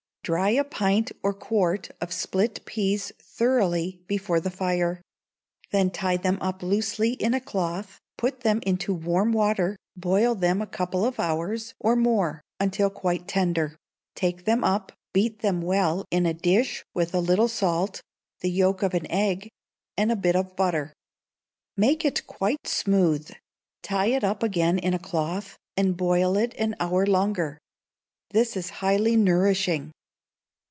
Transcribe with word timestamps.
Dry 0.23 0.49
a 0.51 0.63
pint 0.63 1.11
or 1.23 1.33
quart 1.33 1.89
of 1.99 2.13
split 2.13 2.63
peas 2.65 3.11
thoroughly 3.17 4.03
before 4.05 4.39
the 4.39 4.51
fire; 4.51 5.01
then 5.71 5.89
tie 5.89 6.15
them 6.15 6.37
up 6.39 6.61
loosely 6.61 7.13
in 7.13 7.33
a 7.33 7.41
cloth, 7.41 7.99
put 8.19 8.41
them 8.41 8.59
into 8.63 8.93
warm 8.93 9.31
water, 9.31 9.75
boil 9.97 10.35
them 10.35 10.61
a 10.61 10.67
couple 10.67 11.05
of 11.05 11.19
hours, 11.19 11.73
or 11.79 11.95
more, 11.95 12.39
until 12.59 12.91
quite 12.91 13.27
tender; 13.27 13.75
take 14.13 14.45
them 14.45 14.63
up, 14.63 14.91
beat 15.11 15.39
them 15.41 15.59
well 15.59 16.05
in 16.11 16.27
a 16.27 16.35
dish 16.35 16.85
with 16.93 17.15
a 17.15 17.19
little 17.19 17.47
salt, 17.47 17.99
the 18.41 18.51
yolk 18.51 18.83
of 18.83 18.93
an 18.93 19.09
egg, 19.09 19.49
and 19.97 20.11
a 20.11 20.15
bit 20.15 20.35
of 20.35 20.55
butter. 20.55 20.93
Make 21.75 22.05
it 22.05 22.27
quite 22.27 22.67
smooth, 22.67 23.31
tie 23.81 24.05
it 24.11 24.23
up 24.23 24.43
again 24.43 24.77
in 24.77 24.93
a 24.93 24.99
cloth, 24.99 25.57
and 25.75 25.97
boil 25.97 26.37
it 26.37 26.53
an 26.59 26.75
hour 26.79 27.07
longer. 27.07 27.57
This 28.29 28.55
is 28.55 28.69
highly 28.81 29.15
nourishing. 29.15 29.91